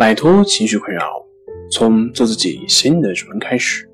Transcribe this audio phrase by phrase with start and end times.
[0.00, 1.22] 摆脱情绪困扰，
[1.70, 3.86] 从做自己新的主人开始。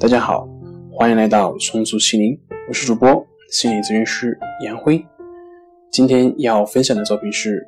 [0.00, 0.48] 大家好，
[0.90, 5.04] 欢迎来到重塑心灵，我是主播心理咨询师杨辉。
[5.92, 7.62] 今天要分享的作品是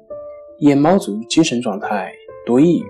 [0.61, 2.11] 夜猫族精神状态
[2.46, 2.86] 多抑郁。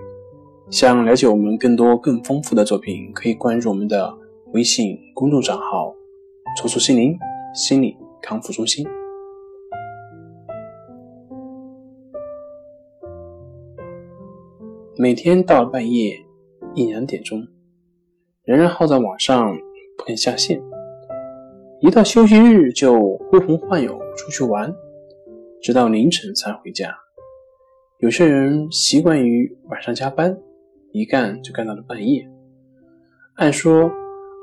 [0.71, 4.09] 想了解我们更多更丰富的作品，可以关注我们的
[4.53, 5.93] 微信公众账号
[6.57, 7.19] “重塑心灵
[7.53, 8.87] 心理康复中心”。
[15.01, 16.13] 每天到了半夜
[16.75, 17.47] 一两点钟，
[18.43, 19.57] 仍然耗在网上
[19.97, 20.61] 不肯下线，
[21.79, 24.75] 一到休息日就呼朋唤友出去玩，
[25.61, 26.93] 直到凌晨才回家。
[27.99, 30.37] 有些人习惯于晚上加班，
[30.91, 32.29] 一干就干到了半夜。
[33.35, 33.89] 按说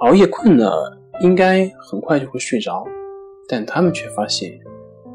[0.01, 2.83] 熬夜困了，应该很快就会睡着，
[3.47, 4.59] 但他们却发现，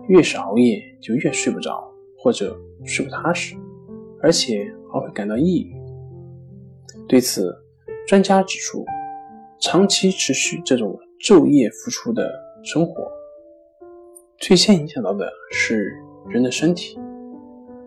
[0.08, 2.56] 越是熬夜就越睡不着，或者
[2.86, 3.56] 睡不踏实，
[4.22, 4.72] 而且。
[4.94, 5.76] 而会感到抑郁。
[7.08, 7.56] 对此，
[8.08, 8.86] 专家指出，
[9.60, 12.32] 长期持续这种昼夜付出的
[12.64, 13.10] 生活，
[14.38, 15.94] 最先影响到的是
[16.30, 17.00] 人的身体，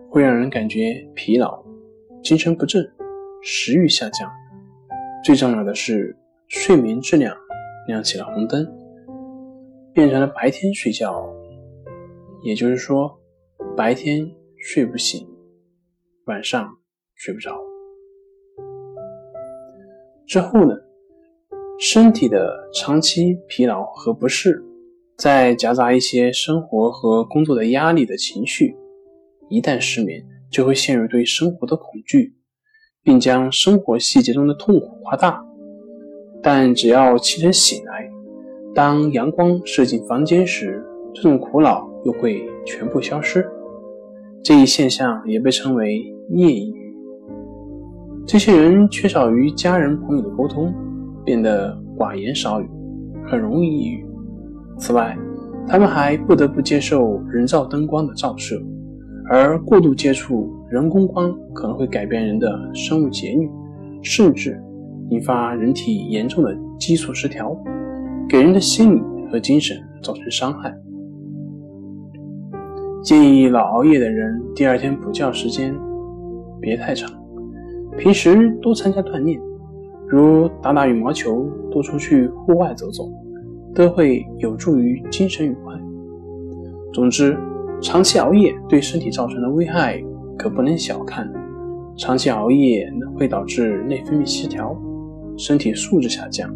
[0.09, 1.63] 会让人感觉疲劳、
[2.23, 2.85] 精神不振、
[3.41, 4.31] 食欲下降。
[5.23, 6.15] 最重要的是，
[6.47, 7.35] 睡眠质量
[7.87, 8.65] 亮起了红灯，
[9.93, 11.27] 变成了白天睡觉，
[12.43, 13.19] 也就是说，
[13.75, 15.27] 白天睡不醒，
[16.25, 16.77] 晚上。
[17.15, 17.57] 睡不着，
[20.27, 20.75] 之后呢？
[21.77, 24.63] 身体的长期疲劳和不适，
[25.17, 28.77] 再夹杂一些生活和工作的压力的情绪，
[29.49, 32.33] 一旦失眠，就会陷入对生活的恐惧，
[33.03, 35.43] 并将生活细节中的痛苦夸大。
[36.41, 38.09] 但只要清晨醒来，
[38.73, 40.81] 当阳光射进房间时，
[41.13, 43.45] 这种苦恼又会全部消失。
[44.43, 45.97] 这一现象也被称为
[46.29, 46.84] 夜抑郁。
[48.27, 50.73] 这些人缺少与家人朋友的沟通，
[51.23, 52.67] 变得寡言少语，
[53.27, 54.03] 很容易抑郁。
[54.79, 55.15] 此外，
[55.67, 58.59] 他们还不得不接受人造灯光的照射，
[59.29, 63.47] 而过度接触人工光可能会改变人的生物节律，
[64.01, 64.59] 甚至
[65.11, 67.55] 引发人体严重的激素失调，
[68.27, 70.75] 给人的心理和精神造成伤害。
[73.03, 75.75] 建议老熬夜的人第二天补觉时间
[76.59, 77.07] 别太长。
[77.97, 79.39] 平时多参加锻炼，
[80.07, 83.09] 如打打羽毛球，多出去户外走走，
[83.73, 85.73] 都会有助于精神愉快。
[86.93, 87.37] 总之，
[87.81, 90.01] 长期熬夜对身体造成的危害
[90.37, 91.31] 可不能小看。
[91.97, 94.77] 长期熬夜会导致内分泌失调，
[95.37, 96.53] 身体素质下降，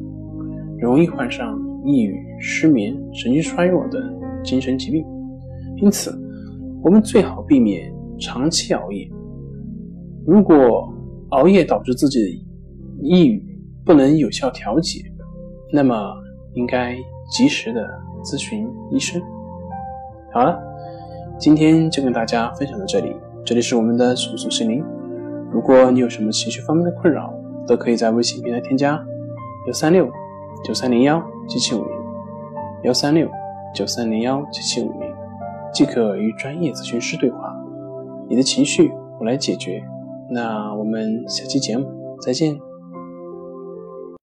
[0.77, 4.01] 容易患上抑郁、失眠、神经衰弱等
[4.43, 5.05] 精神疾病。
[5.77, 6.11] 因此，
[6.83, 7.89] 我们最好避免
[8.19, 9.09] 长期熬夜。
[10.25, 10.93] 如果
[11.29, 12.43] 熬夜导致自己
[13.01, 13.43] 抑郁，
[13.85, 14.99] 不能有效调节，
[15.71, 15.95] 那么
[16.53, 16.95] 应该
[17.31, 17.87] 及时的
[18.23, 19.21] 咨询医生。
[20.33, 20.59] 好了，
[21.37, 23.15] 今天就跟大家分享到这里。
[23.45, 24.83] 这里是我们的重塑心灵。
[25.51, 27.33] 如果你有什么情绪方面的困扰，
[27.67, 28.99] 都可以在微信平台添加
[29.67, 30.09] 幺三六
[30.63, 31.93] 九三零幺七七五零
[32.83, 33.29] 幺三六
[33.75, 35.11] 九三零幺七七五零，
[35.71, 37.55] 即可与专业咨询师对话。
[38.27, 39.83] 你的情绪，我来解决。
[40.29, 42.68] 那我们下期节目再见。